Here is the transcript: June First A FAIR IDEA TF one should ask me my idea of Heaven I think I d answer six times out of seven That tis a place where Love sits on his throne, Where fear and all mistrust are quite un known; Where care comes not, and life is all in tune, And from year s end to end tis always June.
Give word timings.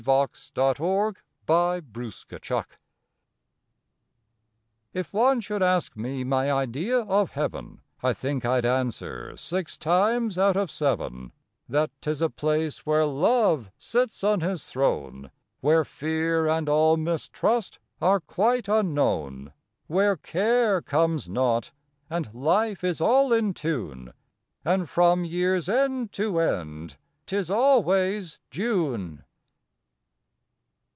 June 0.03 0.15
First 0.33 0.57
A 0.57 0.73
FAIR 0.73 1.13
IDEA 1.47 2.65
TF 4.95 5.05
one 5.13 5.39
should 5.39 5.61
ask 5.61 5.95
me 5.95 6.23
my 6.23 6.51
idea 6.51 7.01
of 7.01 7.29
Heaven 7.33 7.81
I 8.01 8.11
think 8.11 8.43
I 8.43 8.61
d 8.61 8.67
answer 8.67 9.37
six 9.37 9.77
times 9.77 10.39
out 10.39 10.57
of 10.57 10.71
seven 10.71 11.33
That 11.69 11.91
tis 12.01 12.23
a 12.23 12.31
place 12.31 12.83
where 12.83 13.05
Love 13.05 13.69
sits 13.77 14.23
on 14.23 14.39
his 14.41 14.71
throne, 14.71 15.29
Where 15.59 15.85
fear 15.85 16.47
and 16.47 16.67
all 16.67 16.97
mistrust 16.97 17.77
are 18.01 18.19
quite 18.19 18.67
un 18.67 18.95
known; 18.95 19.53
Where 19.85 20.15
care 20.17 20.81
comes 20.81 21.29
not, 21.29 21.73
and 22.09 22.33
life 22.33 22.83
is 22.83 23.01
all 23.01 23.31
in 23.31 23.53
tune, 23.53 24.13
And 24.65 24.89
from 24.89 25.25
year 25.25 25.57
s 25.57 25.69
end 25.69 26.11
to 26.13 26.39
end 26.39 26.97
tis 27.27 27.51
always 27.51 28.39
June. 28.49 29.25